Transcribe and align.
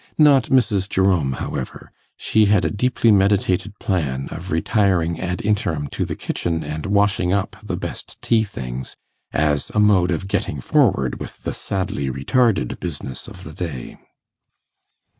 Not 0.17 0.45
Mrs. 0.45 0.89
Jerome, 0.89 1.33
however; 1.33 1.91
she 2.17 2.45
had 2.45 2.65
a 2.65 2.71
deeply 2.71 3.11
meditated 3.11 3.77
plan 3.77 4.29
of 4.31 4.51
retiring 4.51 5.19
ad 5.21 5.43
interim 5.43 5.85
to 5.89 6.05
the 6.05 6.15
kitchen 6.15 6.63
and 6.63 6.87
washing 6.87 7.31
up 7.31 7.55
the 7.63 7.77
best 7.77 8.19
tea 8.19 8.43
things, 8.43 8.95
as 9.31 9.69
a 9.75 9.79
mode 9.79 10.09
of 10.09 10.27
getting 10.27 10.59
forward 10.59 11.19
with 11.19 11.43
the 11.43 11.53
sadly 11.53 12.09
retarded 12.09 12.79
business 12.79 13.27
of 13.27 13.43
the 13.43 13.53
day. 13.53 13.99